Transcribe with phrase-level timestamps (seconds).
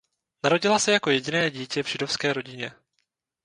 [0.43, 2.71] Narodila se jako jediné dítě v židovské rodině.